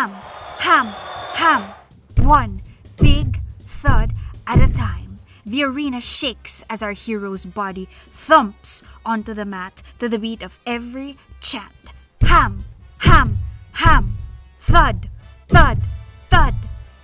[0.00, 0.16] Ham,
[0.60, 0.86] ham,
[1.34, 1.74] ham.
[2.16, 2.62] One
[2.96, 4.14] big thud
[4.46, 5.18] at a time.
[5.44, 10.58] The arena shakes as our hero's body thumps onto the mat to the beat of
[10.64, 11.92] every chant.
[12.22, 12.64] Ham,
[12.96, 13.40] ham,
[13.72, 14.16] ham.
[14.56, 15.10] Thud,
[15.48, 15.82] thud,
[16.30, 16.54] thud.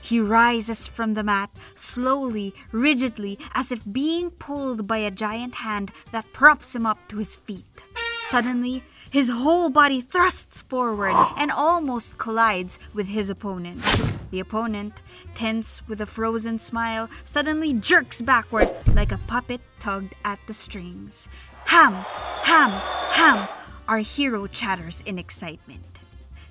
[0.00, 5.92] He rises from the mat, slowly, rigidly, as if being pulled by a giant hand
[6.12, 7.84] that props him up to his feet.
[8.28, 8.82] Suddenly,
[9.17, 13.83] his whole body thrusts forward and almost collides with his opponent.
[14.30, 15.01] The opponent,
[15.34, 21.30] tense with a frozen smile, suddenly jerks backward like a puppet tugged at the strings.
[21.65, 22.05] Ham!
[22.43, 22.73] Ham!
[23.12, 23.48] Ham!
[23.88, 26.01] Our hero chatters in excitement.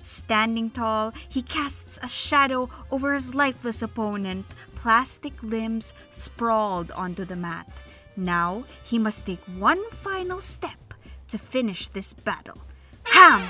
[0.02, 7.36] Standing tall, he casts a shadow over his lifeless opponent, plastic limbs sprawled onto the
[7.36, 7.68] mat.
[8.16, 10.85] Now he must take one final step
[11.28, 12.60] to finish this battle.
[13.04, 13.42] Ham!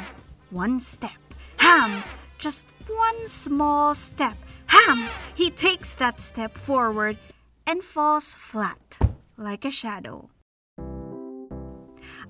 [0.50, 1.18] One step.
[1.58, 2.02] Ham!
[2.38, 4.36] Just one small step.
[4.66, 5.08] Ham!
[5.34, 7.18] He takes that step forward
[7.66, 8.98] and falls flat
[9.36, 10.30] like a shadow.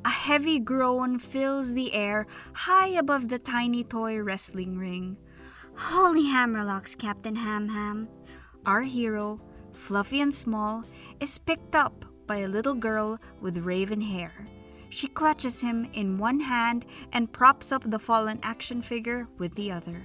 [0.05, 5.17] A heavy groan fills the air high above the tiny toy wrestling ring.
[5.77, 8.09] Holy hammerlocks, Captain Ham Ham.
[8.65, 9.41] Our hero,
[9.73, 10.85] fluffy and small,
[11.21, 14.33] is picked up by a little girl with raven hair.
[14.97, 19.71] She clutches him in one hand and props up the fallen action figure with the
[19.71, 20.01] other.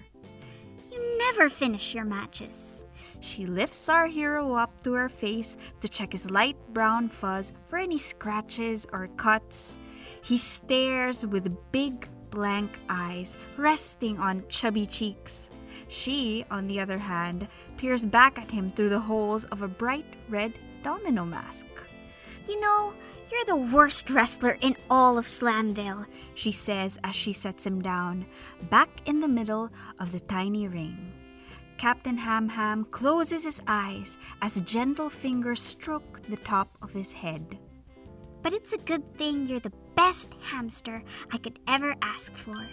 [0.91, 2.83] You never finish your matches.
[3.21, 7.79] She lifts our hero up to her face to check his light brown fuzz for
[7.79, 9.77] any scratches or cuts.
[10.25, 15.49] He stares with big blank eyes resting on chubby cheeks.
[15.87, 20.17] She, on the other hand, peers back at him through the holes of a bright
[20.27, 20.51] red
[20.83, 21.67] domino mask.
[22.45, 22.93] You know,
[23.31, 28.25] you're the worst wrestler in all of Slamville, she says as she sets him down,
[28.69, 31.13] back in the middle of the tiny ring.
[31.77, 37.57] Captain Ham Ham closes his eyes as gentle fingers stroke the top of his head.
[38.41, 42.67] But it's a good thing you're the best hamster I could ever ask for.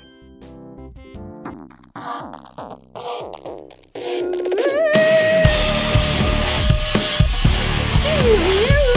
[8.21, 8.88] Welcome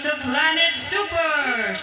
[0.00, 1.74] to Planet Super!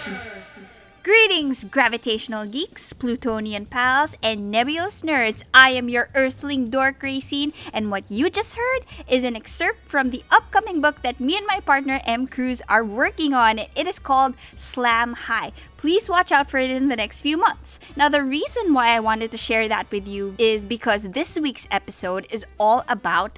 [1.03, 5.44] Greetings, gravitational geeks, Plutonian pals, and nebulous nerds.
[5.53, 10.09] I am your Earthling Dork Racine, and what you just heard is an excerpt from
[10.09, 12.25] the upcoming book that me and my partner M.
[12.25, 13.59] Cruz are working on.
[13.59, 15.51] It is called Slam High.
[15.78, 17.79] Please watch out for it in the next few months.
[17.95, 21.67] Now, the reason why I wanted to share that with you is because this week's
[21.69, 23.38] episode is all about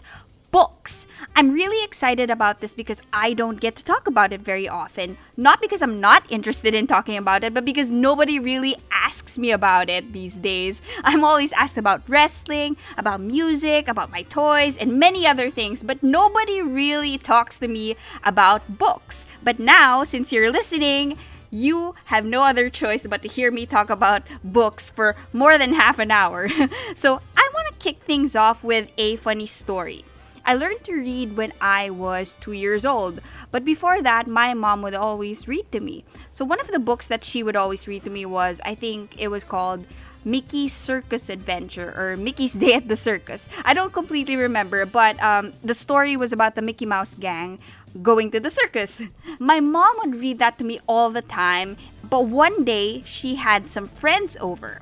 [0.52, 1.08] books.
[1.36, 5.18] I'm really excited about this because I don't get to talk about it very often.
[5.38, 9.52] Not because I'm not interested in talking about it, but because nobody really asks me
[9.52, 10.82] about it these days.
[11.04, 16.04] I'm always asked about wrestling, about music, about my toys, and many other things, but
[16.04, 19.26] nobody really talks to me about books.
[19.44, 21.18] But now, since you're listening,
[21.52, 25.74] you have no other choice but to hear me talk about books for more than
[25.74, 26.50] half an hour.
[26.96, 30.06] so, I want to kick things off with a funny story.
[30.50, 33.22] I learned to read when I was two years old.
[33.52, 36.04] But before that, my mom would always read to me.
[36.32, 39.14] So one of the books that she would always read to me was, I think
[39.22, 39.86] it was called
[40.26, 43.48] Mickey's Circus Adventure or Mickey's Day at the Circus.
[43.64, 47.60] I don't completely remember, but um, the story was about the Mickey Mouse gang
[48.02, 49.04] going to the circus.
[49.40, 51.78] My mom would read that to me all the time,
[52.10, 54.82] but one day she had some friends over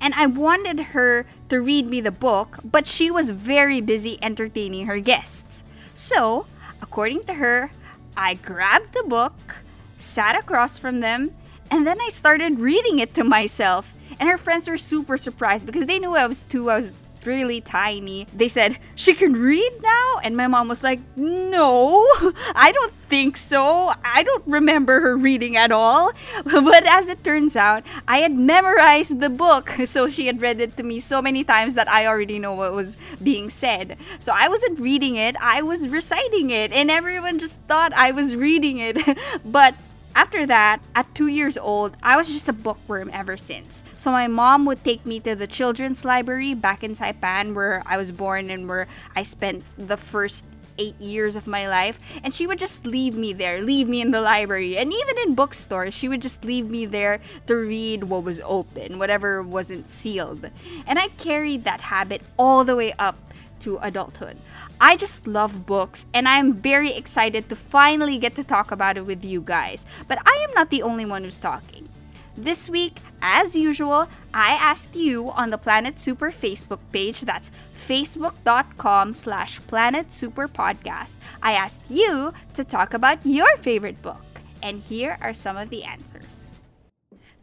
[0.00, 4.86] and I wanted her to read me the book, but she was very busy entertaining
[4.86, 5.64] her guests.
[5.94, 6.46] So,
[6.82, 7.70] according to her,
[8.16, 9.62] I grabbed the book,
[9.96, 11.34] sat across from them,
[11.70, 13.94] and then I started reading it to myself.
[14.18, 16.96] And her friends were super surprised because they knew I was two, I was
[17.26, 18.26] really tiny.
[18.34, 20.20] They said, She can read now?
[20.22, 22.06] And my mom was like, No,
[22.54, 23.92] I don't think so.
[24.04, 26.12] I don't remember her reading at all.
[26.44, 29.70] But as it turns out, I had memorized the book.
[29.86, 32.72] So she had read it to me so many times that I already know what
[32.72, 33.96] was being said.
[34.18, 36.72] So I wasn't reading it, I was reciting it.
[36.72, 38.98] And everyone just thought I was reading it.
[39.44, 39.74] but
[40.16, 43.84] after that, at two years old, I was just a bookworm ever since.
[43.98, 47.98] So my mom would take me to the children's library back in Saipan, where I
[47.98, 50.46] was born and where I spent the first
[50.78, 52.00] eight years of my life.
[52.24, 54.78] And she would just leave me there, leave me in the library.
[54.78, 58.98] And even in bookstores, she would just leave me there to read what was open,
[58.98, 60.48] whatever wasn't sealed.
[60.86, 63.16] And I carried that habit all the way up
[63.60, 64.36] to adulthood.
[64.80, 69.06] I just love books and I'm very excited to finally get to talk about it
[69.06, 69.86] with you guys.
[70.06, 71.88] But I am not the only one who's talking.
[72.36, 77.22] This week, as usual, I asked you on the Planet Super Facebook page.
[77.22, 81.16] That's facebook.com slash Planet Super Podcast.
[81.42, 84.20] I asked you to talk about your favorite book.
[84.62, 86.55] And here are some of the answers.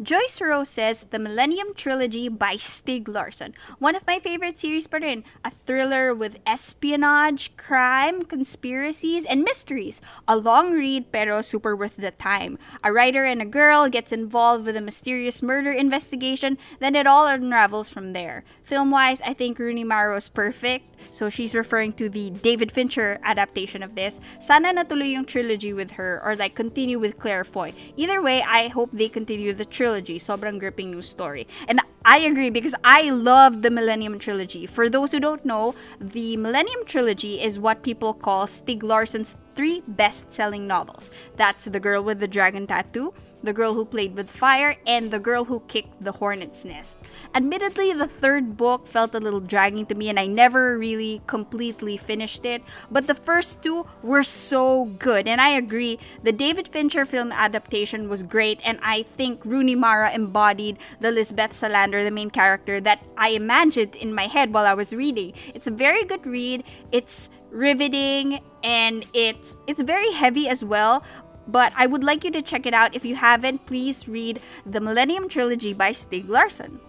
[0.03, 3.53] Joyce Rose says The Millennium Trilogy by Stieg Larsson.
[3.79, 5.23] One of my favorite series pa rin.
[5.45, 10.01] A thriller with espionage, crime, conspiracies, and mysteries.
[10.27, 12.59] A long read pero super worth the time.
[12.83, 17.27] A writer and a girl gets involved with a mysterious murder investigation, then it all
[17.27, 18.43] unravels from there.
[18.63, 20.89] Film-wise, I think Rooney Mara is perfect.
[21.11, 24.19] So she's referring to the David Fincher adaptation of this.
[24.39, 27.71] Sana natuloy yung trilogy with her or like continue with Claire Foy.
[27.95, 29.92] Either way, I hope they continue the trilogy.
[30.01, 31.47] Sobrang gripping news story.
[31.67, 34.65] And I agree because I love the Millennium Trilogy.
[34.65, 39.83] For those who don't know, the Millennium Trilogy is what people call Stieg Larsson's three
[39.87, 41.11] best selling novels.
[41.37, 43.13] That's The Girl with the Dragon Tattoo,
[43.43, 46.97] The Girl Who Played with Fire, and The Girl Who Kicked the Hornet's Nest.
[47.35, 51.97] Admittedly, the third book felt a little dragging to me and I never really completely
[51.97, 55.27] finished it, but the first two were so good.
[55.27, 60.13] And I agree, the David Fincher film adaptation was great, and I think Rooney Mara
[60.13, 64.73] embodied the Lisbeth Salander, the main character, that I imagined in my head while I
[64.73, 65.33] was reading.
[65.53, 66.63] It's a very good read.
[66.91, 71.03] It's riveting and it's it's very heavy as well
[71.47, 72.95] but I would like you to check it out.
[72.95, 76.79] If you haven't, please read The Millennium Trilogy by Stieg Larsson.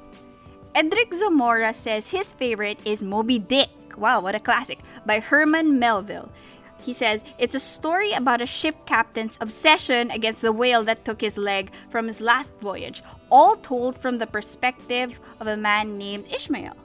[0.74, 3.70] Edric Zamora says his favorite is Moby Dick.
[3.96, 4.80] Wow, what a classic.
[5.06, 6.30] By Herman Melville.
[6.80, 11.20] He says it's a story about a ship captain's obsession against the whale that took
[11.20, 16.26] his leg from his last voyage, all told from the perspective of a man named
[16.30, 16.76] Ishmael.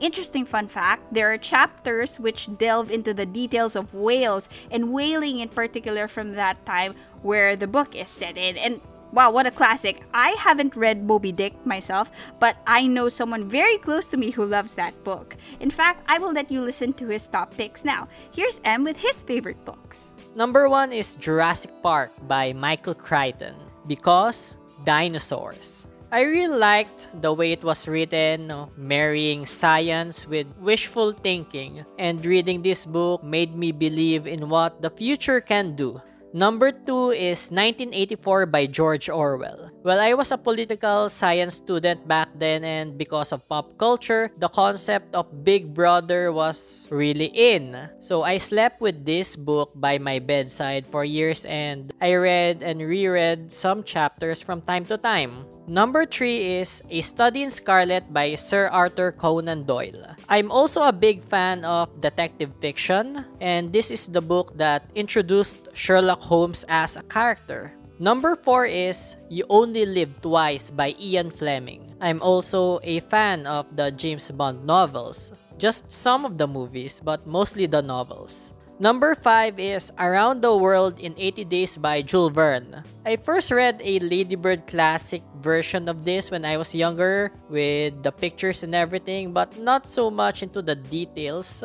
[0.00, 5.40] Interesting fun fact there are chapters which delve into the details of whales and whaling
[5.40, 8.56] in particular from that time where the book is set in.
[8.58, 8.80] And
[9.12, 10.02] wow, what a classic!
[10.12, 14.44] I haven't read Moby Dick myself, but I know someone very close to me who
[14.44, 15.34] loves that book.
[15.60, 18.08] In fact, I will let you listen to his top picks now.
[18.34, 20.12] Here's M with his favorite books.
[20.34, 23.54] Number one is Jurassic Park by Michael Crichton
[23.86, 25.86] because dinosaurs.
[26.12, 32.62] I really liked the way it was written, marrying science with wishful thinking, and reading
[32.62, 36.00] this book made me believe in what the future can do.
[36.32, 39.70] Number two is 1984 by George Orwell.
[39.86, 44.50] Well, I was a political science student back then, and because of pop culture, the
[44.50, 47.78] concept of Big Brother was really in.
[48.02, 52.82] So I slept with this book by my bedside for years, and I read and
[52.82, 55.46] reread some chapters from time to time.
[55.70, 60.18] Number 3 is A Study in Scarlet by Sir Arthur Conan Doyle.
[60.28, 65.58] I'm also a big fan of detective fiction, and this is the book that introduced
[65.74, 67.70] Sherlock Holmes as a character.
[67.96, 71.80] Number 4 is You Only Live Twice by Ian Fleming.
[71.96, 75.32] I'm also a fan of the James Bond novels.
[75.56, 78.52] Just some of the movies, but mostly the novels.
[78.78, 82.84] Number 5 is Around the World in 80 Days by Jules Verne.
[83.06, 88.12] I first read a Ladybird classic version of this when I was younger with the
[88.12, 91.64] pictures and everything, but not so much into the details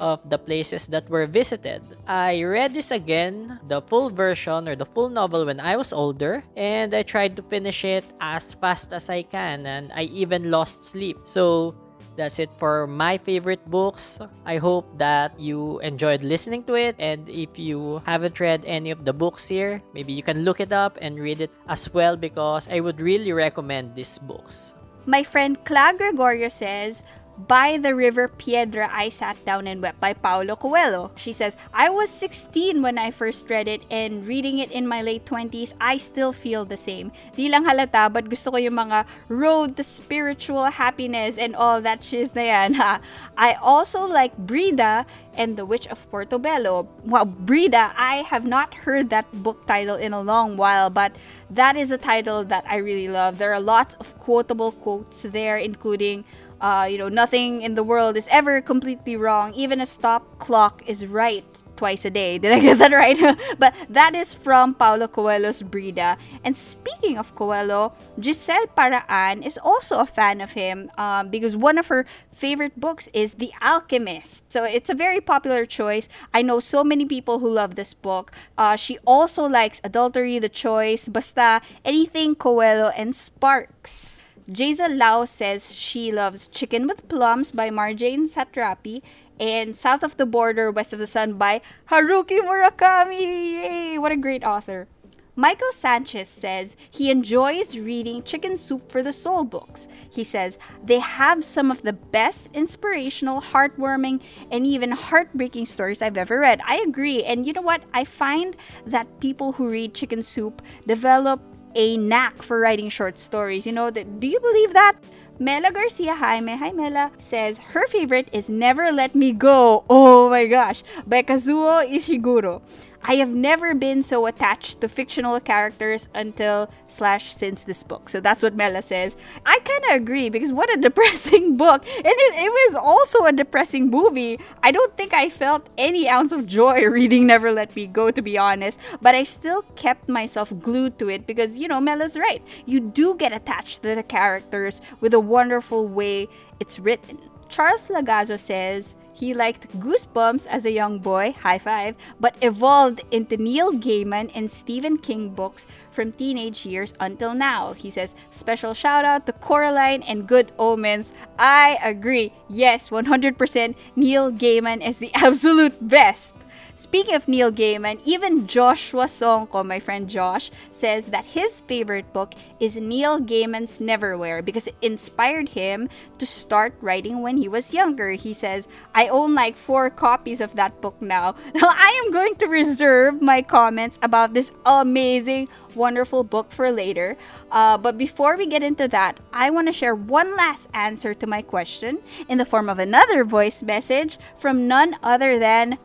[0.00, 1.82] of the places that were visited.
[2.06, 6.42] I read this again, the full version or the full novel when I was older,
[6.56, 10.84] and I tried to finish it as fast as I can, and I even lost
[10.84, 11.18] sleep.
[11.24, 11.74] So,
[12.18, 14.18] that's it for my favorite books.
[14.44, 16.96] I hope that you enjoyed listening to it.
[16.98, 20.72] And if you haven't read any of the books here, maybe you can look it
[20.72, 24.74] up and read it as well because I would really recommend these books.
[25.06, 27.02] My friend Cla Gregorio says,
[27.46, 31.12] by the River Piedra, I Sat Down and Wept by Paulo Coelho.
[31.14, 35.02] She says, I was 16 when I first read it and reading it in my
[35.02, 37.12] late 20s, I still feel the same.
[37.36, 42.02] Di lang halata, but gusto ko yung mga road to spiritual happiness and all that
[42.02, 42.74] shiz na yan.
[42.74, 43.00] Ha?
[43.36, 45.06] I also like Brida
[45.38, 46.88] and The Witch of Portobello.
[47.06, 51.14] Wow, Brida, I have not heard that book title in a long while, but
[51.50, 53.38] that is a title that I really love.
[53.38, 56.24] There are lots of quotable quotes there, including
[56.60, 59.54] uh, you know, nothing in the world is ever completely wrong.
[59.54, 61.44] Even a stop clock is right
[61.78, 62.36] twice a day.
[62.42, 63.16] Did I get that right?
[63.58, 66.18] but that is from Paulo Coelho's Brida.
[66.44, 71.78] And speaking of Coelho, Giselle Paraan is also a fan of him um, because one
[71.78, 74.52] of her favorite books is The Alchemist.
[74.52, 76.08] So it's a very popular choice.
[76.34, 78.32] I know so many people who love this book.
[78.58, 84.20] Uh, she also likes Adultery, The Choice, Basta, anything Coelho, and Sparks.
[84.48, 89.02] Jaza Lau says she loves Chicken with Plums by Marjane Satrapi
[89.38, 93.20] and South of the Border, West of the Sun by Haruki Murakami.
[93.20, 93.98] Yay!
[93.98, 94.88] What a great author.
[95.36, 99.86] Michael Sanchez says he enjoys reading Chicken Soup for the Soul books.
[100.10, 106.16] He says they have some of the best inspirational, heartwarming, and even heartbreaking stories I've
[106.16, 106.62] ever read.
[106.64, 107.22] I agree.
[107.22, 107.82] And you know what?
[107.92, 111.42] I find that people who read Chicken Soup develop
[111.74, 113.66] a knack for writing short stories.
[113.66, 114.96] You know, do you believe that?
[115.40, 119.84] Mela Garcia Jaime, hi Mela, says her favorite is Never Let Me Go.
[119.88, 122.60] Oh my gosh, by Kazuo Ishiguro.
[123.02, 128.08] I have never been so attached to fictional characters until slash since this book.
[128.08, 129.16] So that's what Mela says.
[129.46, 131.86] I kind of agree because what a depressing book.
[131.96, 134.38] And it, it was also a depressing movie.
[134.62, 138.22] I don't think I felt any ounce of joy reading Never Let Me Go, to
[138.22, 138.80] be honest.
[139.00, 142.42] But I still kept myself glued to it because, you know, Mela's right.
[142.66, 146.28] You do get attached to the characters with a wonderful way
[146.60, 147.18] it's written.
[147.48, 153.36] Charles Lagazo says, he liked Goosebumps as a young boy, high five, but evolved into
[153.36, 157.72] Neil Gaiman and Stephen King books from teenage years until now.
[157.72, 161.14] He says, special shout out to Coraline and Good Omens.
[161.38, 162.32] I agree.
[162.48, 166.36] Yes, 100% Neil Gaiman is the absolute best.
[166.78, 172.34] Speaking of Neil Gaiman, even Joshua Songko, my friend Josh, says that his favorite book
[172.60, 178.12] is Neil Gaiman's Neverwhere because it inspired him to start writing when he was younger.
[178.12, 181.34] He says, I own like four copies of that book now.
[181.52, 187.16] Now, I am going to reserve my comments about this amazing, wonderful book for later.
[187.50, 191.26] Uh, but before we get into that, I want to share one last answer to
[191.26, 195.78] my question in the form of another voice message from none other than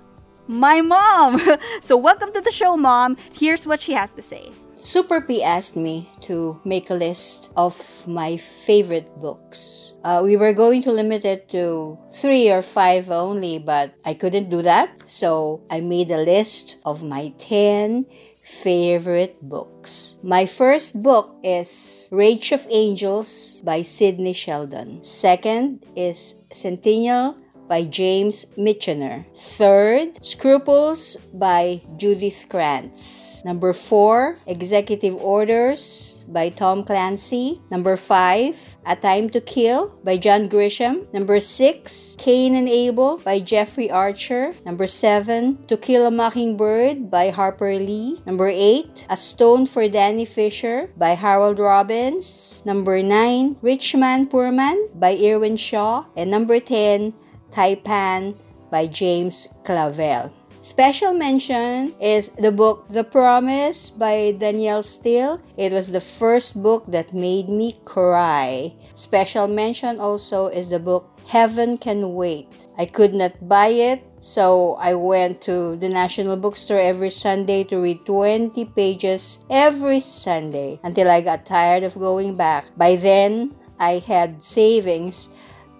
[0.47, 1.39] my mom.
[1.81, 3.17] so, welcome to the show, mom.
[3.33, 4.51] Here's what she has to say.
[4.83, 9.93] Super P asked me to make a list of my favorite books.
[10.03, 14.49] Uh, we were going to limit it to three or five only, but I couldn't
[14.49, 14.91] do that.
[15.07, 18.05] So I made a list of my 10
[18.43, 20.17] favorite books.
[20.21, 25.01] My first book is Rage of Angels by Sidney Sheldon.
[25.05, 29.25] Second is Centennial by James Michener.
[29.35, 33.43] Third, Scruples by Judith Krantz.
[33.45, 37.61] Number four, Executive Orders by Tom Clancy.
[37.69, 41.11] Number 5, A Time to Kill by John Grisham.
[41.13, 44.53] Number 6, Cain and Abel by Jeffrey Archer.
[44.65, 48.21] Number 7, To Kill a Mockingbird by Harper Lee.
[48.25, 52.61] Number 8, A Stone for Danny Fisher by Harold Robbins.
[52.65, 56.05] Number 9, Rich Man Poor Man by Irwin Shaw.
[56.15, 57.13] And number 10,
[57.53, 58.33] Taipan
[58.69, 60.33] by James Clavell.
[60.63, 65.43] Special mention is the book The Promise by Danielle Steel.
[65.57, 68.73] It was the first book that made me cry.
[68.95, 72.47] Special mention also is the book Heaven Can Wait.
[72.79, 77.77] I could not buy it, so I went to the National Bookstore every Sunday to
[77.77, 82.71] read 20 pages every Sunday until I got tired of going back.
[82.77, 85.27] By then, I had savings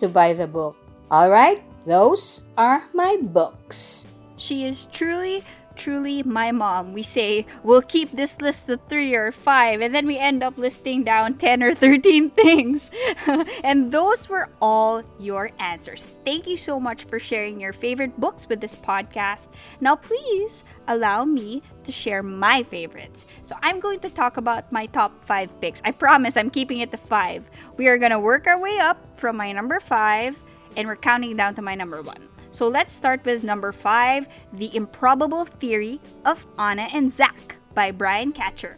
[0.02, 0.83] to buy the book.
[1.14, 1.62] All right?
[1.86, 4.08] Those are my books.
[4.36, 5.44] She is truly,
[5.76, 6.92] truly my mom.
[6.92, 10.58] We say we'll keep this list to three or five, and then we end up
[10.58, 12.90] listing down 10 or 13 things.
[13.64, 16.08] and those were all your answers.
[16.26, 19.50] Thank you so much for sharing your favorite books with this podcast.
[19.82, 23.28] Now, please allow me to share my favorites.
[23.44, 25.80] So, I'm going to talk about my top five picks.
[25.86, 27.46] I promise I'm keeping it to five.
[27.78, 30.44] We are going to work our way up from my number five
[30.76, 32.30] and we're counting down to my number one.
[32.52, 38.32] So let's start with number five The Improbable Theory of Anna and Zach by Brian
[38.32, 38.76] Katcher.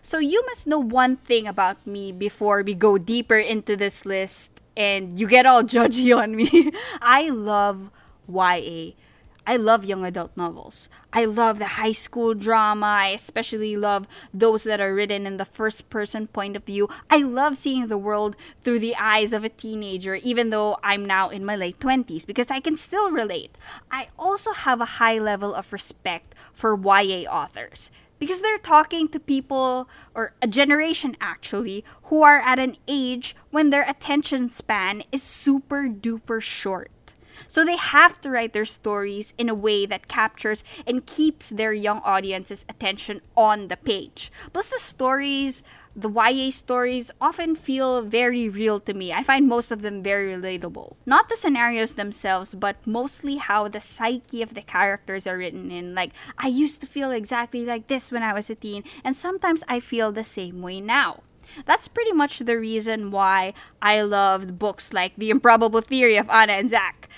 [0.00, 4.60] So you must know one thing about me before we go deeper into this list
[4.76, 6.72] and you get all judgy on me.
[7.00, 7.90] I love
[8.28, 8.92] YA.
[9.44, 10.88] I love young adult novels.
[11.12, 12.86] I love the high school drama.
[12.86, 16.88] I especially love those that are written in the first person point of view.
[17.10, 21.28] I love seeing the world through the eyes of a teenager, even though I'm now
[21.28, 23.58] in my late 20s, because I can still relate.
[23.90, 29.18] I also have a high level of respect for YA authors because they're talking to
[29.18, 35.24] people or a generation actually who are at an age when their attention span is
[35.24, 36.92] super duper short.
[37.46, 41.72] So they have to write their stories in a way that captures and keeps their
[41.72, 44.30] young audience's attention on the page.
[44.52, 45.62] Plus, the stories,
[45.94, 49.12] the YA stories, often feel very real to me.
[49.12, 50.96] I find most of them very relatable.
[51.04, 55.94] Not the scenarios themselves, but mostly how the psyche of the characters are written in.
[55.94, 59.64] Like, I used to feel exactly like this when I was a teen, and sometimes
[59.68, 61.22] I feel the same way now.
[61.64, 66.54] That's pretty much the reason why I loved books like The Improbable Theory of Anna
[66.54, 67.08] and Zach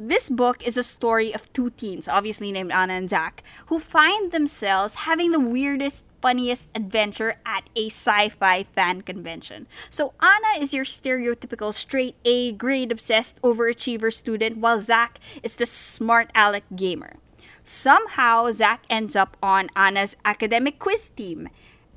[0.00, 4.30] this book is a story of two teens, obviously named Anna and Zach, who find
[4.30, 9.66] themselves having the weirdest, funniest adventure at a sci fi fan convention.
[9.90, 15.66] So, Anna is your stereotypical straight A, grade obsessed overachiever student, while Zach is the
[15.66, 17.14] smart aleck gamer.
[17.64, 21.48] Somehow, Zach ends up on Anna's academic quiz team.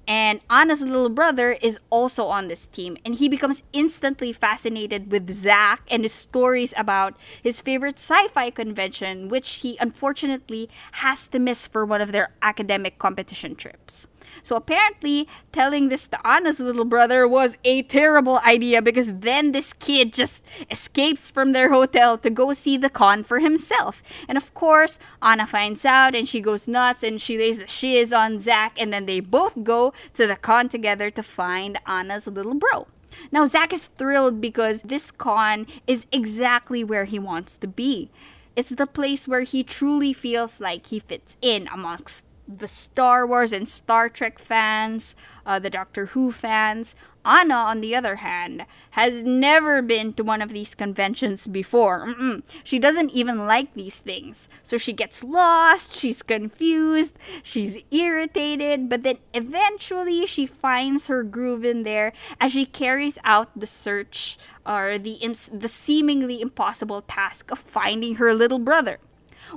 [0.08, 5.32] And Anna's little brother is also on this team, and he becomes instantly fascinated with
[5.32, 11.40] Zach and his stories about his favorite sci fi convention, which he unfortunately has to
[11.40, 14.08] miss for one of their academic competition trips.
[14.44, 19.74] So apparently, telling this to Anna's little brother was a terrible idea because then this
[19.74, 24.02] kid just escapes from their hotel to go see the con for himself.
[24.28, 28.14] And of course, Anna finds out and she goes nuts and she lays the shiz
[28.14, 32.56] on Zach, and then they both go to the con together to find Anna's little
[32.56, 32.88] bro.
[33.32, 38.10] Now, Zach is thrilled because this con is exactly where he wants to be.
[38.56, 42.26] It's the place where he truly feels like he fits in amongst
[42.58, 45.16] the Star Wars and Star Trek fans,
[45.46, 46.96] uh, the Doctor Who fans.
[47.24, 52.06] Anna, on the other hand, has never been to one of these conventions before.
[52.06, 52.42] Mm-mm.
[52.64, 54.50] She doesn't even like these things.
[54.64, 61.64] So she gets lost, she's confused, she's irritated, but then eventually she finds her groove
[61.64, 65.20] in there as she carries out the search or the,
[65.54, 68.98] the seemingly impossible task of finding her little brother.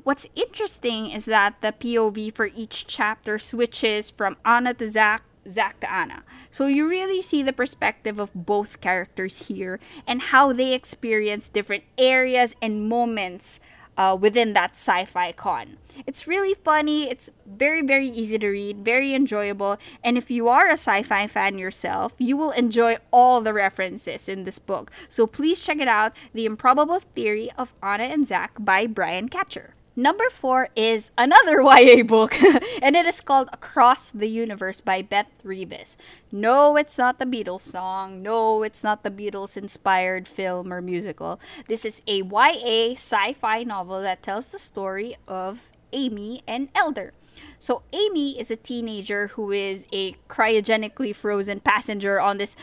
[0.02, 5.78] What's interesting is that the POV for each chapter switches from Anna to Zach, Zach
[5.80, 6.24] to Anna.
[6.50, 11.84] So you really see the perspective of both characters here and how they experience different
[11.96, 13.60] areas and moments
[13.96, 15.76] uh, within that sci fi con.
[16.08, 20.68] It's really funny, it's very, very easy to read, very enjoyable, and if you are
[20.68, 24.90] a sci fi fan yourself, you will enjoy all the references in this book.
[25.08, 29.73] So please check it out The Improbable Theory of Anna and Zach by Brian Katcher.
[29.96, 32.34] Number four is another YA book,
[32.82, 35.96] and it is called Across the Universe by Beth Revis.
[36.32, 38.20] No, it's not the Beatles song.
[38.20, 41.38] No, it's not the Beatles inspired film or musical.
[41.68, 47.12] This is a YA sci fi novel that tells the story of Amy and Elder.
[47.60, 52.56] So, Amy is a teenager who is a cryogenically frozen passenger on this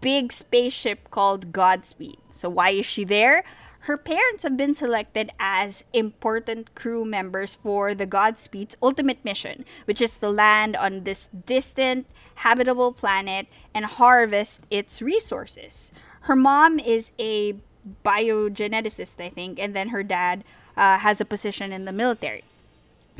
[0.00, 2.18] big spaceship called Godspeed.
[2.30, 3.44] So, why is she there?
[3.80, 10.00] Her parents have been selected as important crew members for the Godspeed's ultimate mission, which
[10.00, 15.92] is to land on this distant, habitable planet and harvest its resources.
[16.22, 17.56] Her mom is a
[18.04, 20.44] biogeneticist, I think, and then her dad
[20.76, 22.44] uh, has a position in the military.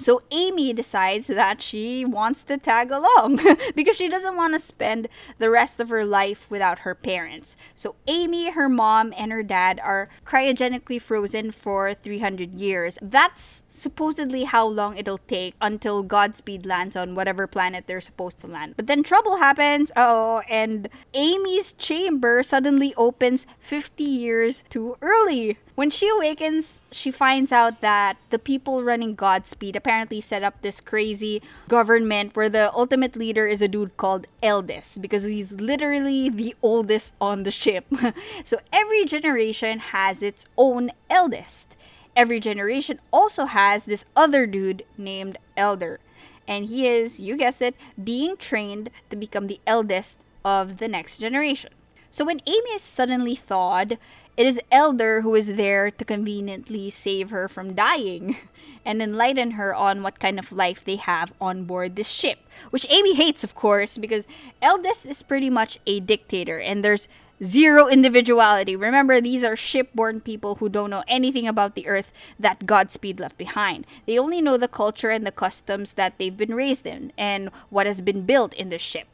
[0.00, 3.38] So Amy decides that she wants to tag along
[3.74, 7.54] because she doesn't want to spend the rest of her life without her parents.
[7.74, 12.98] So Amy, her mom, and her dad are cryogenically frozen for 300 years.
[13.02, 18.46] That's supposedly how long it'll take until Godspeed lands on whatever planet they're supposed to
[18.46, 18.74] land.
[18.76, 19.92] But then trouble happens.
[19.96, 25.58] Oh, and Amy's chamber suddenly opens 50 years too early.
[25.80, 30.78] When she awakens, she finds out that the people running Godspeed apparently set up this
[30.78, 36.54] crazy government where the ultimate leader is a dude called Eldest because he's literally the
[36.60, 37.86] oldest on the ship.
[38.44, 41.74] so every generation has its own eldest.
[42.14, 45.98] Every generation also has this other dude named Elder.
[46.46, 51.16] And he is, you guessed it, being trained to become the eldest of the next
[51.16, 51.72] generation.
[52.10, 53.96] So when Amy is suddenly thawed,
[54.40, 58.38] it is Elder who is there to conveniently save her from dying
[58.86, 62.38] and enlighten her on what kind of life they have on board this ship.
[62.70, 64.26] Which Amy hates, of course, because
[64.62, 67.06] Eldest is pretty much a dictator and there's
[67.44, 68.76] zero individuality.
[68.76, 73.36] Remember, these are shipborne people who don't know anything about the earth that Godspeed left
[73.36, 73.86] behind.
[74.06, 77.84] They only know the culture and the customs that they've been raised in and what
[77.84, 79.06] has been built in the ship.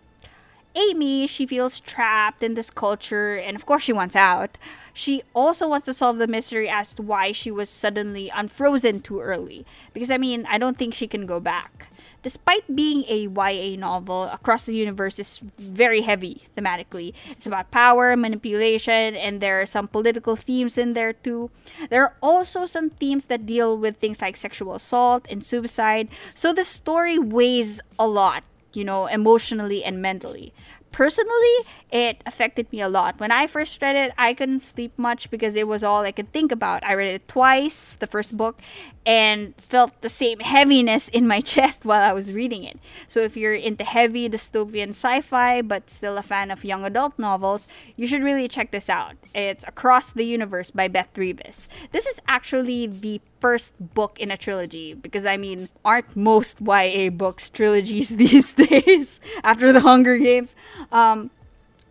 [0.77, 4.59] Amy, she feels trapped in this culture and of course she wants out.
[4.93, 9.21] She also wants to solve the mystery as to why she was suddenly unfrozen too
[9.21, 9.65] early.
[9.95, 11.89] Because I mean, I don't think she can go back.
[12.23, 17.15] Despite being a YA novel, Across the Universe is very heavy thematically.
[17.31, 21.51] It's about power, manipulation, and there are some political themes in there too.
[21.89, 26.53] There are also some themes that deal with things like sexual assault and suicide, so
[26.53, 28.43] the story weighs a lot
[28.77, 30.53] you know, emotionally and mentally.
[30.93, 31.57] personally,
[31.93, 33.21] it affected me a lot.
[33.21, 36.33] When I first read it, I couldn't sleep much because it was all I could
[36.33, 36.83] think about.
[36.85, 38.61] I read it twice, the first book,
[39.07, 42.79] and felt the same heaviness in my chest while I was reading it.
[43.07, 47.69] So if you're into heavy dystopian sci-fi but still a fan of young adult novels,
[47.95, 49.15] you should really check this out.
[49.33, 51.69] It's Across the Universe by Beth Revis.
[51.93, 57.11] This is actually the first book in a trilogy because I mean, aren't most YA
[57.11, 60.57] books trilogies these days after the Hunger Games?
[60.91, 61.31] Um,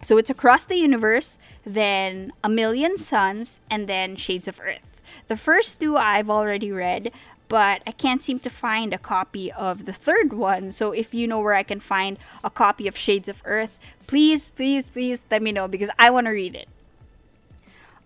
[0.01, 4.94] so it's Across the Universe, then A Million Suns, and then Shades of Earth.
[5.27, 7.11] The first two I've already read,
[7.47, 10.71] but I can't seem to find a copy of the third one.
[10.71, 14.51] So if you know where I can find a copy of Shades of Earth, please,
[14.51, 16.67] please, please let me know because I want to read it.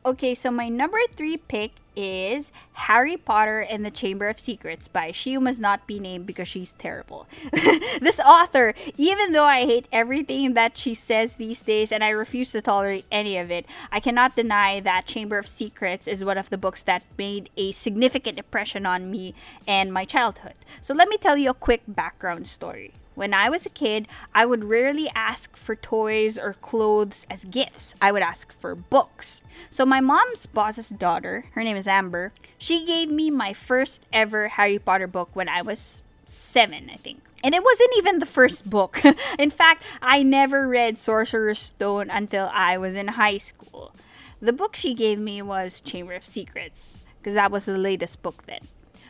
[0.05, 5.11] Okay, so my number three pick is Harry Potter and the Chamber of Secrets by
[5.11, 7.27] She Must Not Be Named because she's terrible.
[7.99, 12.53] this author, even though I hate everything that she says these days and I refuse
[12.53, 16.49] to tolerate any of it, I cannot deny that Chamber of Secrets is one of
[16.49, 19.33] the books that made a significant impression on me
[19.67, 20.55] and my childhood.
[20.79, 22.93] So let me tell you a quick background story.
[23.19, 27.93] When I was a kid, I would rarely ask for toys or clothes as gifts.
[28.01, 29.41] I would ask for books.
[29.69, 34.47] So my mom's boss's daughter, her name is Amber, she gave me my first ever
[34.47, 37.19] Harry Potter book when I was 7, I think.
[37.43, 39.01] And it wasn't even the first book.
[39.37, 43.91] in fact, I never read Sorcerer's Stone until I was in high school.
[44.41, 48.43] The book she gave me was Chamber of Secrets, because that was the latest book
[48.43, 48.69] then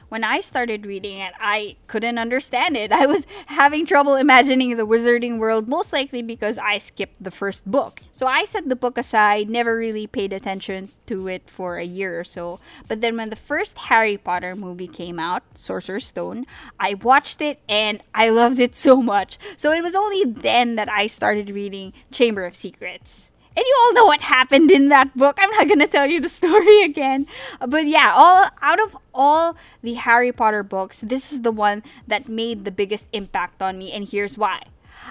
[0.10, 2.92] when I started reading it, I couldn't understand it.
[2.92, 7.70] I was having trouble imagining the wizarding world, most likely because I skipped the first
[7.70, 8.02] book.
[8.12, 12.20] So I set the book aside, never really paid attention to it for a year
[12.20, 12.60] or so.
[12.88, 16.46] But then when the first Harry Potter movie came out, Sorcerer's Stone,
[16.80, 19.38] I watched it and I loved it so much.
[19.56, 23.29] So it was only then that I started reading Chamber of Secrets.
[23.56, 25.38] And you all know what happened in that book.
[25.40, 27.28] I'm not gonna tell you the story again.
[27.60, 32.30] But yeah, all out of all the Harry Potter books, this is the one that
[32.30, 34.64] made the biggest impact on me, and here's why.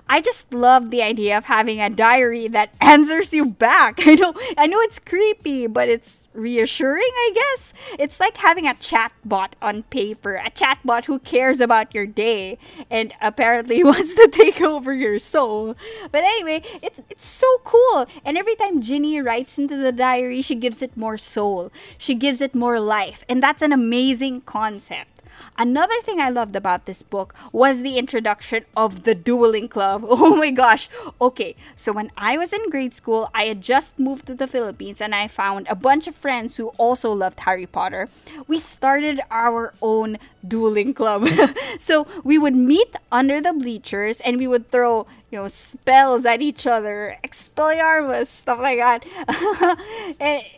[0.08, 3.98] I just love the idea of having a diary that answers you back.
[4.06, 7.74] I know I know it's creepy, but it's reassuring, I guess.
[7.98, 12.58] It's like having a chatbot on paper, a chatbot who cares about your day
[12.90, 15.74] and apparently wants to take over your soul.
[16.10, 18.06] But anyway, it's it's so cool.
[18.24, 21.70] And every time Ginny writes into the diary, she gives it more soul.
[21.98, 23.24] She gives it more life.
[23.28, 25.17] And that's an amazing concept.
[25.60, 30.06] Another thing I loved about this book was the introduction of the dueling club.
[30.28, 30.88] Oh my gosh.
[31.20, 35.00] Okay, so when I was in grade school, I had just moved to the Philippines
[35.00, 38.08] and I found a bunch of friends who also loved Harry Potter.
[38.46, 41.26] We started our own dueling club.
[41.78, 46.40] so we would meet under the bleachers and we would throw, you know, spells at
[46.42, 49.04] each other, expelliarmus, stuff like that.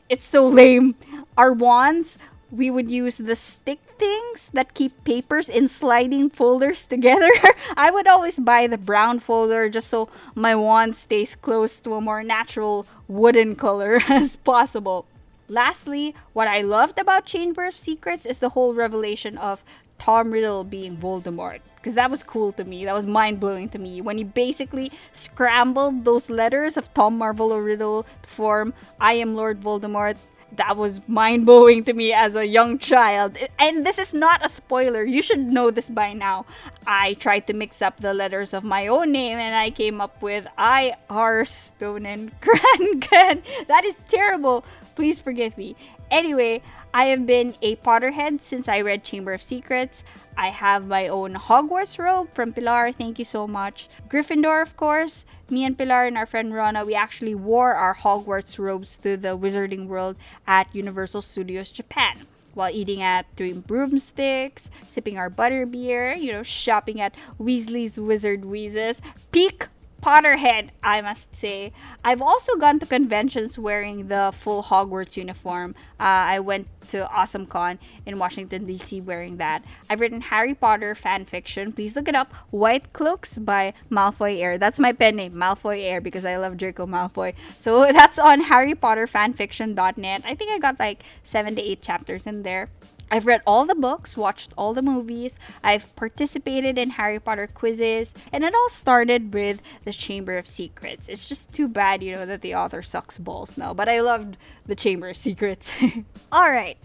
[0.10, 0.94] it's so lame.
[1.38, 2.18] Our wands
[2.50, 7.28] we would use the stick things that keep papers in sliding folders together.
[7.76, 12.00] I would always buy the brown folder just so my wand stays close to a
[12.00, 15.04] more natural wooden color as possible.
[15.48, 19.62] Lastly, what I loved about Chamber of Secrets is the whole revelation of
[19.98, 21.60] Tom Riddle being Voldemort.
[21.76, 22.84] Because that was cool to me.
[22.84, 24.00] That was mind blowing to me.
[24.00, 29.60] When he basically scrambled those letters of Tom Marvolo Riddle to form I am Lord
[29.60, 30.16] Voldemort,
[30.56, 33.36] that was mind blowing to me as a young child.
[33.58, 35.04] And this is not a spoiler.
[35.04, 36.46] You should know this by now.
[36.86, 40.22] I tried to mix up the letters of my own name and I came up
[40.22, 43.42] with I R Stone and Crangan.
[43.68, 44.64] That is terrible.
[44.94, 45.76] Please forgive me.
[46.10, 50.02] Anyway, I have been a Potterhead since I read Chamber of Secrets.
[50.36, 52.90] I have my own Hogwarts robe from Pilar.
[52.90, 53.88] Thank you so much.
[54.08, 55.24] Gryffindor, of course.
[55.48, 59.38] Me and Pilar and our friend Rona, we actually wore our Hogwarts robes to the
[59.38, 60.16] Wizarding World
[60.48, 67.00] at Universal Studios Japan while eating at Three Broomsticks, sipping our butterbeer, you know, shopping
[67.00, 69.00] at Weasley's Wizard Wheezes.
[69.30, 69.68] Peak
[70.00, 71.72] Potterhead, I must say.
[72.04, 75.74] I've also gone to conventions wearing the full Hogwarts uniform.
[75.98, 79.00] Uh, I went to AwesomeCon in Washington, D.C.
[79.00, 79.62] wearing that.
[79.88, 81.72] I've written Harry Potter fan fiction.
[81.72, 82.34] Please look it up.
[82.50, 84.58] White Cloaks by Malfoy Heir.
[84.58, 87.34] That's my pen name, Malfoy Heir, because I love Draco Malfoy.
[87.56, 90.22] So that's on harrypotterfanfiction.net.
[90.24, 92.68] I think I got like seven to eight chapters in there.
[93.10, 98.14] I've read all the books, watched all the movies, I've participated in Harry Potter quizzes,
[98.32, 101.08] and it all started with The Chamber of Secrets.
[101.08, 104.36] It's just too bad, you know, that the author sucks balls now, but I loved
[104.66, 105.76] The Chamber of Secrets.
[106.32, 106.76] all right.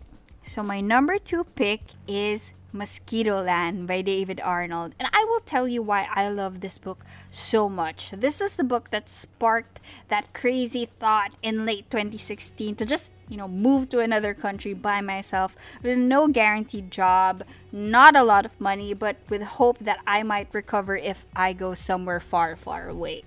[0.48, 4.94] So my number two pick is Mosquitoland by David Arnold.
[5.00, 8.12] And I will tell you why I love this book so much.
[8.12, 13.38] This was the book that sparked that crazy thought in late 2016 to just, you
[13.38, 18.62] know, move to another country by myself with no guaranteed job, not a lot of
[18.62, 23.24] money, but with hope that I might recover if I go somewhere far, far away.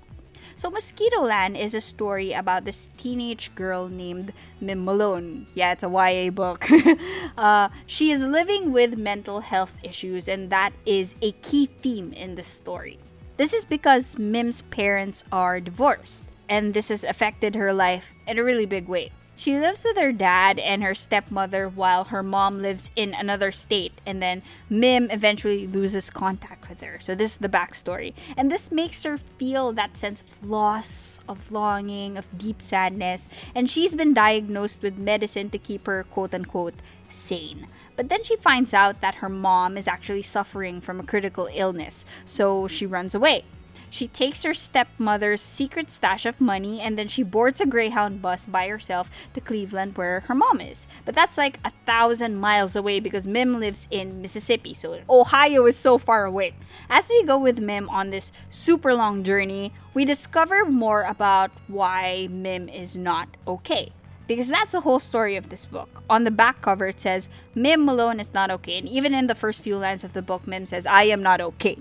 [0.58, 5.46] So Mosquitoland is a story about this teenage girl named Mim Malone.
[5.54, 6.66] Yeah, it's a YA book.
[7.38, 12.34] uh, she is living with mental health issues, and that is a key theme in
[12.34, 12.98] the story.
[13.36, 18.42] This is because Mim's parents are divorced, and this has affected her life in a
[18.42, 19.12] really big way.
[19.38, 23.92] She lives with her dad and her stepmother while her mom lives in another state,
[24.04, 26.98] and then Mim eventually loses contact with her.
[26.98, 28.14] So, this is the backstory.
[28.36, 33.70] And this makes her feel that sense of loss, of longing, of deep sadness, and
[33.70, 36.74] she's been diagnosed with medicine to keep her quote unquote
[37.08, 37.68] sane.
[37.94, 42.04] But then she finds out that her mom is actually suffering from a critical illness,
[42.24, 43.44] so she runs away.
[43.90, 48.46] She takes her stepmother's secret stash of money and then she boards a Greyhound bus
[48.46, 50.86] by herself to Cleveland where her mom is.
[51.04, 55.76] But that's like a thousand miles away because Mim lives in Mississippi, so Ohio is
[55.76, 56.54] so far away.
[56.88, 62.28] As we go with Mim on this super long journey, we discover more about why
[62.30, 63.92] Mim is not okay
[64.28, 66.04] because that's the whole story of this book.
[66.08, 68.78] On the back cover, it says, Mim Malone is not okay.
[68.78, 71.40] And even in the first few lines of the book, Mim says, I am not
[71.40, 71.78] okay.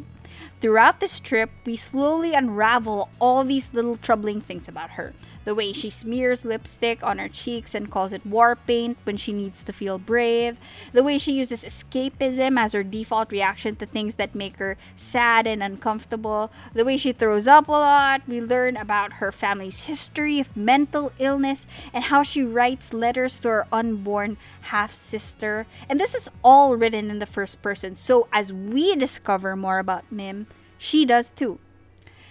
[0.59, 5.13] Throughout this trip, we slowly unravel all these little troubling things about her.
[5.47, 9.31] The way she smears lipstick on her cheeks and calls it war paint when she
[9.31, 10.57] needs to feel brave.
[10.91, 15.47] The way she uses escapism as her default reaction to things that make her sad
[15.47, 16.51] and uncomfortable.
[16.73, 18.23] The way she throws up a lot.
[18.27, 23.47] We learn about her family's history of mental illness and how she writes letters to
[23.47, 25.65] her unborn half sister.
[25.87, 27.95] And this is all written in the first person.
[27.95, 31.59] So as we discover more about Mim, she does too.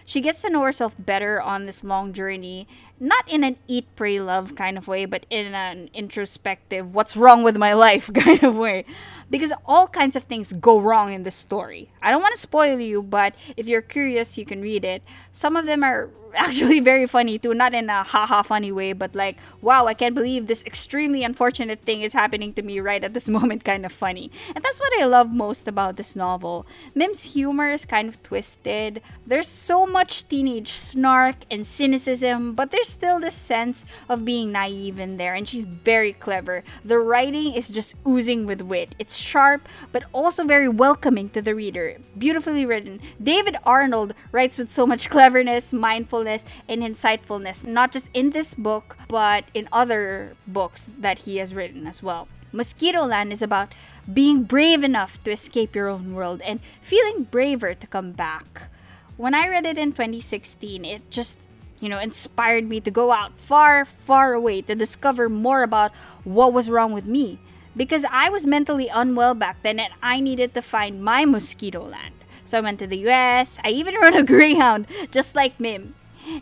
[0.09, 4.20] She gets to know herself better on this long journey, not in an eat, pray,
[4.20, 8.56] love kind of way, but in an introspective, what's wrong with my life kind of
[8.56, 8.85] way.
[9.28, 11.88] Because all kinds of things go wrong in this story.
[12.00, 15.02] I don't want to spoil you, but if you're curious, you can read it.
[15.37, 19.14] Some of them are actually very funny too, not in a haha funny way, but
[19.14, 23.14] like, wow, I can't believe this extremely unfortunate thing is happening to me right at
[23.14, 24.31] this moment kind of funny.
[24.55, 26.66] And that's what I love most about this novel.
[26.94, 29.03] Mim's humor is kind of twisted.
[29.27, 34.99] There's so much teenage snark and cynicism, but there's still this sense of being naive
[34.99, 36.64] in there, and she's very clever.
[36.85, 38.94] The writing is just oozing with wit.
[38.99, 41.99] It's sharp, but also very welcoming to the reader.
[42.16, 43.01] Beautifully written.
[43.22, 48.96] David Arnold writes with so much cleverness, mindfulness, and insightfulness, not just in this book,
[49.08, 52.28] but in other books that he has written as well.
[52.52, 53.74] Mosquitoland is about
[54.06, 58.70] being brave enough to escape your own world and feeling braver to come back.
[59.16, 61.48] When I read it in 2016, it just
[61.80, 66.52] you know, inspired me to go out far, far away to discover more about what
[66.52, 67.40] was wrong with me.
[67.76, 72.15] Because I was mentally unwell back then and I needed to find my mosquito land.
[72.46, 73.59] So I went to the US.
[73.64, 75.94] I even rode a Greyhound, just like Mim.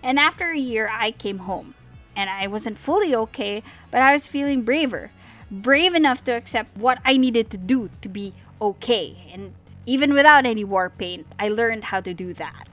[0.02, 1.74] And after a year, I came home.
[2.16, 5.10] And I wasn't fully okay, but I was feeling braver.
[5.50, 9.28] Brave enough to accept what I needed to do to be okay.
[9.32, 12.68] And even without any war paint, I learned how to do that.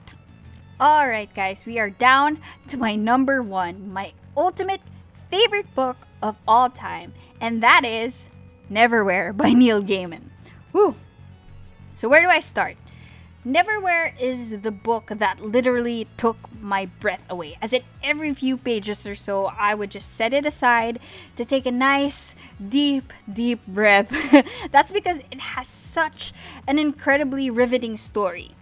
[0.80, 4.80] Alright, guys, we are down to my number one, my ultimate
[5.28, 8.30] favorite book of all time, and that is
[8.70, 10.30] Neverwhere by Neil Gaiman.
[10.72, 10.94] Whew.
[11.94, 12.76] So, where do I start?
[13.44, 17.58] Neverwhere is the book that literally took my breath away.
[17.60, 21.00] As in every few pages or so, I would just set it aside
[21.34, 24.14] to take a nice, deep, deep breath.
[24.70, 26.32] That's because it has such
[26.68, 28.52] an incredibly riveting story.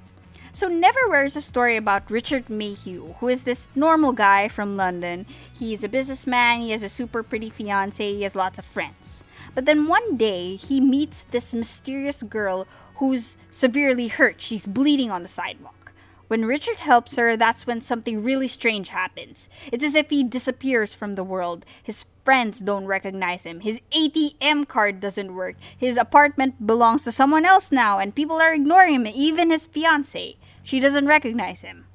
[0.52, 5.26] So, Neverwhere is a story about Richard Mayhew, who is this normal guy from London.
[5.54, 9.22] He's a businessman, he has a super pretty fiance, he has lots of friends.
[9.54, 12.66] But then one day, he meets this mysterious girl
[13.00, 14.40] who's severely hurt.
[14.40, 15.92] She's bleeding on the sidewalk.
[16.28, 19.48] When Richard helps her, that's when something really strange happens.
[19.72, 21.66] It's as if he disappears from the world.
[21.82, 23.60] His friends don't recognize him.
[23.60, 25.56] His ATM card doesn't work.
[25.76, 30.36] His apartment belongs to someone else now, and people are ignoring him, even his fiance.
[30.62, 31.86] She doesn't recognize him.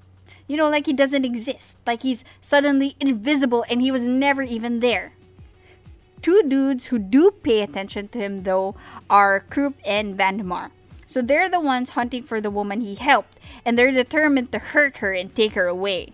[0.47, 1.77] You know, like he doesn't exist.
[1.87, 5.13] Like he's suddenly invisible and he was never even there.
[6.21, 8.75] Two dudes who do pay attention to him, though,
[9.09, 10.71] are Croup and Vandemar.
[11.15, 14.97] So they're the ones hunting for the woman he helped, and they're determined to hurt
[14.97, 16.11] her and take her away.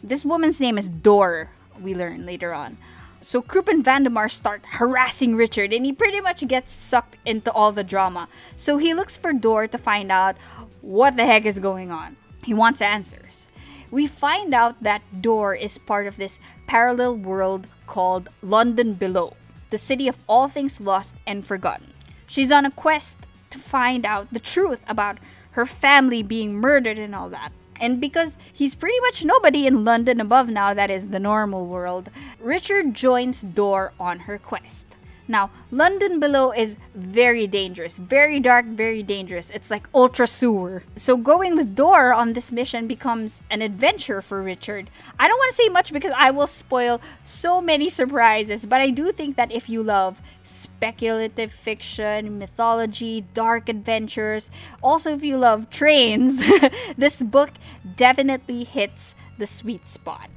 [0.00, 1.50] This woman's name is Door,
[1.82, 2.78] we learn later on.
[3.20, 7.72] So Croup and Vandemar start harassing Richard and he pretty much gets sucked into all
[7.72, 8.28] the drama.
[8.54, 10.36] So he looks for Door to find out
[10.82, 12.14] what the heck is going on.
[12.44, 13.48] He wants answers.
[13.90, 16.38] We find out that Door is part of this
[16.68, 19.34] parallel world called London Below,
[19.70, 21.92] the city of all things lost and forgotten.
[22.28, 25.18] She's on a quest to find out the truth about
[25.52, 27.52] her family being murdered and all that.
[27.80, 32.10] And because he's pretty much nobody in London above now, that is the normal world,
[32.40, 34.96] Richard joins Door on her quest.
[35.26, 39.48] Now, London below is very dangerous, very dark, very dangerous.
[39.50, 40.82] It's like ultra sewer.
[40.96, 44.90] So going with Door on this mission becomes an adventure for Richard.
[45.18, 48.90] I don't want to say much because I will spoil so many surprises, but I
[48.90, 54.50] do think that if you love speculative fiction, mythology, dark adventures,
[54.82, 56.42] also if you love trains,
[56.98, 57.50] this book
[57.96, 60.28] definitely hits the sweet spot.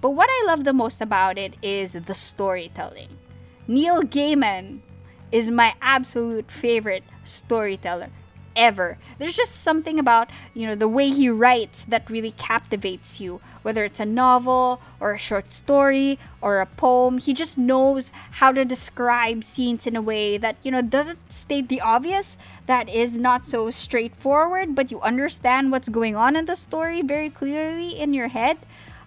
[0.00, 3.08] But what I love the most about it is the storytelling.
[3.70, 4.80] Neil Gaiman
[5.30, 8.08] is my absolute favorite storyteller
[8.56, 8.98] ever.
[9.18, 13.40] There's just something about, you know, the way he writes that really captivates you.
[13.62, 18.10] Whether it's a novel or a short story or a poem, he just knows
[18.42, 22.88] how to describe scenes in a way that, you know, doesn't state the obvious, that
[22.88, 27.90] is not so straightforward, but you understand what's going on in the story very clearly
[27.90, 28.58] in your head.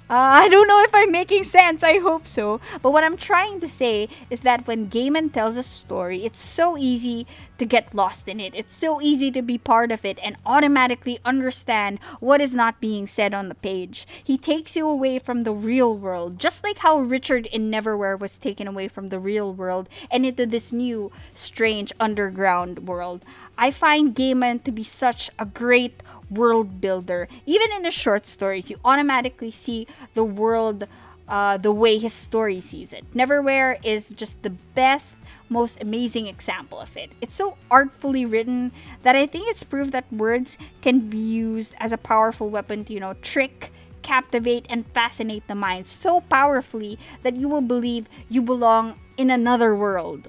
[0.09, 0.13] Uh,
[0.43, 1.83] I don't know if I'm making sense.
[1.83, 2.59] I hope so.
[2.81, 6.77] But what I'm trying to say is that when Gaiman tells a story, it's so
[6.77, 7.25] easy
[7.57, 8.53] to get lost in it.
[8.55, 13.05] It's so easy to be part of it and automatically understand what is not being
[13.05, 14.05] said on the page.
[14.23, 18.37] He takes you away from the real world, just like how Richard in Neverwhere was
[18.37, 23.23] taken away from the real world and into this new, strange underground world.
[23.57, 27.27] I find Gaiman to be such a great world builder.
[27.45, 30.87] Even in the short stories, you automatically see the world
[31.27, 33.09] uh, the way his story sees it.
[33.11, 35.15] Neverwhere is just the best,
[35.49, 37.11] most amazing example of it.
[37.21, 38.71] It's so artfully written
[39.03, 42.93] that I think it's proof that words can be used as a powerful weapon to,
[42.93, 48.41] you know, trick, captivate, and fascinate the mind so powerfully that you will believe you
[48.41, 50.27] belong in another world.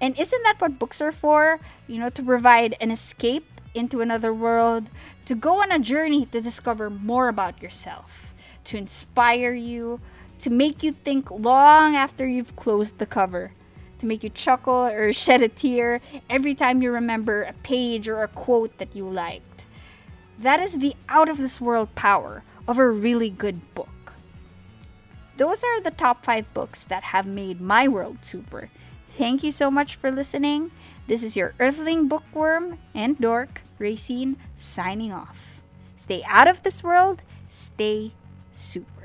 [0.00, 1.60] And isn't that what books are for?
[1.86, 4.90] You know, to provide an escape into another world,
[5.26, 8.34] to go on a journey to discover more about yourself,
[8.64, 10.00] to inspire you,
[10.40, 13.52] to make you think long after you've closed the cover,
[13.98, 18.22] to make you chuckle or shed a tear every time you remember a page or
[18.22, 19.64] a quote that you liked.
[20.38, 23.88] That is the out of this world power of a really good book.
[25.36, 28.70] Those are the top five books that have made my world super.
[29.10, 30.70] Thank you so much for listening.
[31.06, 35.62] This is your Earthling bookworm and dork, Racine, signing off.
[35.96, 38.12] Stay out of this world, stay
[38.52, 38.99] super.